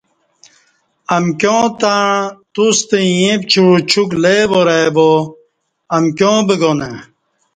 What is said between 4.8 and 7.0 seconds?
ائ باامکیاں بگانہ